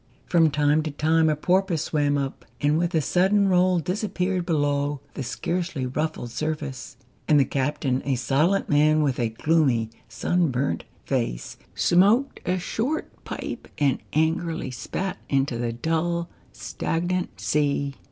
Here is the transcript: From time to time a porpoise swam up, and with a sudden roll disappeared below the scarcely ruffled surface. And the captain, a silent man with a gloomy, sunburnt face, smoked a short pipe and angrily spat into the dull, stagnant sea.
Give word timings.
From 0.25 0.49
time 0.49 0.81
to 0.81 0.89
time 0.89 1.29
a 1.29 1.35
porpoise 1.35 1.83
swam 1.83 2.17
up, 2.17 2.43
and 2.59 2.75
with 2.79 2.95
a 2.95 3.01
sudden 3.01 3.47
roll 3.47 3.77
disappeared 3.77 4.47
below 4.47 4.99
the 5.13 5.21
scarcely 5.21 5.85
ruffled 5.85 6.31
surface. 6.31 6.97
And 7.27 7.39
the 7.39 7.45
captain, 7.45 8.01
a 8.03 8.15
silent 8.15 8.67
man 8.67 9.03
with 9.03 9.19
a 9.19 9.29
gloomy, 9.29 9.91
sunburnt 10.09 10.85
face, 11.05 11.55
smoked 11.75 12.39
a 12.47 12.57
short 12.57 13.11
pipe 13.25 13.67
and 13.77 13.99
angrily 14.13 14.71
spat 14.71 15.19
into 15.29 15.59
the 15.59 15.71
dull, 15.71 16.29
stagnant 16.51 17.39
sea. 17.39 17.93